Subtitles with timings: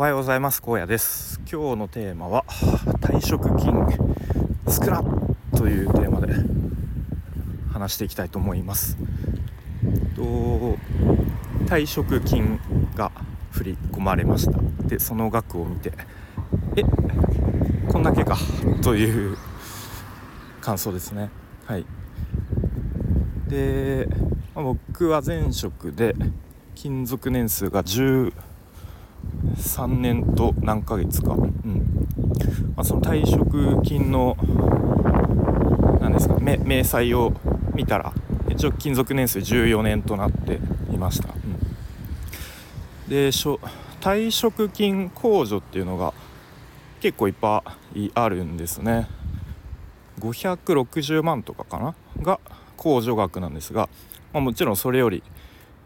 [0.00, 0.62] おはようございます。
[0.62, 1.38] 高野です。
[1.40, 2.46] 今日のテーマは
[3.02, 3.86] 退職金
[4.66, 5.04] スクラ
[5.54, 6.32] というテーマで
[7.70, 8.96] 話していきたいと思います。
[10.16, 10.22] と
[11.66, 12.58] 退職金
[12.96, 13.12] が
[13.50, 14.58] 振り込まれました。
[14.88, 15.92] でその額を見て
[16.76, 16.82] え
[17.92, 18.38] こんだけか
[18.82, 19.36] という
[20.62, 21.28] 感想ですね。
[21.66, 21.84] はい。
[23.48, 24.08] で、
[24.54, 26.16] まあ、僕は前職で
[26.74, 28.32] 勤続年数が10
[29.56, 32.06] 3年と何ヶ月か、うん。
[32.76, 34.36] まあ、その退職金の
[36.00, 37.32] 何ですか明細を
[37.74, 38.12] 見たら
[38.48, 40.58] 一応勤続年数14年となって
[40.92, 41.36] いました、う
[43.06, 43.28] ん、で
[44.00, 46.14] 退職金控除っていうのが
[47.00, 47.62] 結構いっぱ
[47.94, 49.08] いあるんですね。
[50.20, 51.94] 560万とかかな？
[52.22, 52.40] が
[52.76, 53.88] 控除額なんですが、
[54.34, 55.22] まあ、もちろんそれより、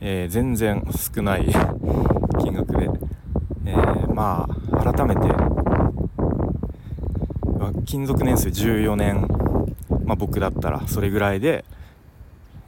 [0.00, 1.46] えー、全然少ない
[2.40, 2.90] 金額で
[3.68, 5.20] えー、まあ改めて
[7.84, 9.26] 勤続年数14年、
[10.04, 11.64] まあ、僕だったらそれぐらいで、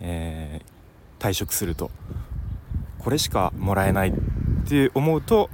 [0.01, 1.91] えー、退職すると
[2.99, 4.13] これしかもらえないっ
[4.69, 5.49] て思うと、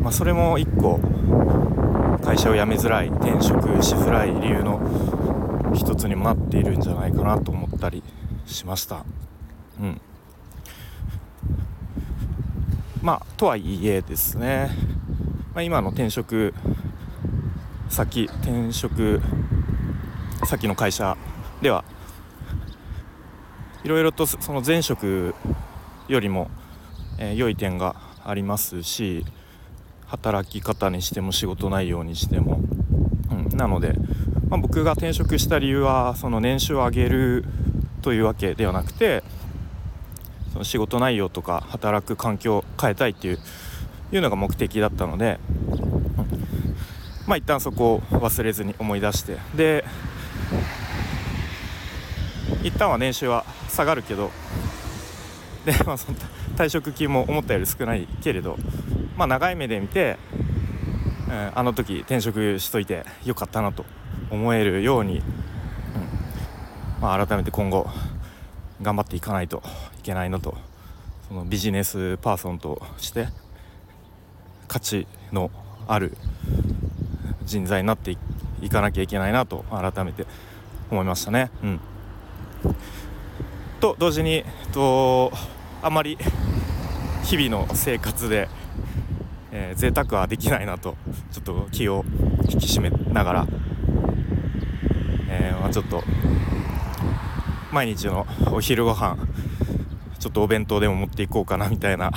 [0.00, 1.00] まあ、それも一個
[2.22, 8.02] 会社を辞めづらい転職しづらい理由の一つにもなっているんじゃないかなと思ったり
[8.46, 9.04] しました。
[9.80, 10.00] うん
[13.02, 14.70] まあとはいえですね、
[15.54, 16.52] まあ、今の転職
[17.88, 19.20] 先転職
[20.44, 21.16] 先の会社
[21.62, 21.84] では
[23.84, 25.34] いろいろとその前職
[26.08, 26.50] よりも、
[27.18, 29.24] えー、良い点がありますし
[30.06, 32.60] 働き方にしても仕事内容にしても、
[33.30, 33.94] うん、なので、
[34.48, 37.44] まあ、僕が転職した理由はその年収を上げる
[38.02, 39.22] というわけではなくて
[40.52, 43.38] その仕事内容とか働く環境を変えたいっていう
[44.12, 45.38] いうのが目的だったので、
[47.26, 49.84] まあ一旦そこを忘れずに思い出してで
[52.64, 54.30] 一旦は年収は下がるけど
[55.64, 56.18] で、まあ、その
[56.56, 58.56] 退職金も思ったより少ないけれど、
[59.16, 60.18] まあ、長い目で見て、
[61.28, 63.84] えー、あの時転職しといてよかったなと
[64.30, 65.24] 思えるように、うん
[67.00, 67.88] まあ、改めて今後
[68.82, 69.62] 頑張っていかないと
[69.98, 70.56] いけないのと
[71.28, 73.28] そのビジネスパーソンとして
[74.68, 75.50] 価値の
[75.86, 76.16] ある
[77.44, 78.16] 人材になって
[78.62, 80.26] いかなきゃいけないなと改めて
[80.90, 81.50] 思いましたね。
[81.62, 81.80] うん、
[83.80, 85.32] と同時にと
[85.82, 86.18] あまり
[87.24, 88.48] 日々の生活で、
[89.52, 90.96] えー、贅沢はできないなと
[91.32, 92.04] ちょっと気を
[92.48, 93.46] 引き締めながら、
[95.28, 96.02] えーまあ、ちょっと
[97.72, 99.16] 毎日のお昼ご飯
[100.18, 102.12] ちょっとお弁当でも持っていこうかなみたいな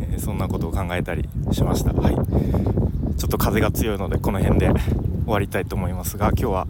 [0.00, 1.92] えそんなことを考えたりしました。
[1.92, 2.14] はい。
[3.16, 4.72] ちょっと風が強いのでこの辺で
[5.24, 6.66] 終わりたいと思いますが今日は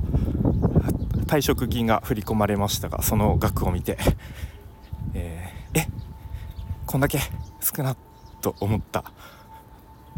[1.26, 3.98] 退職金が振り込まれましたがその額を見て
[5.14, 5.88] えー、え
[6.86, 7.18] こんだけ
[7.60, 7.96] 少な
[8.40, 9.04] と思った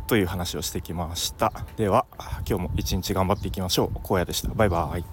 [0.07, 1.53] という話をしてきました。
[1.77, 2.07] では
[2.49, 3.99] 今日も一日頑張っていきましょう。
[4.05, 4.49] 荒野でした。
[4.55, 5.05] バイバーイ。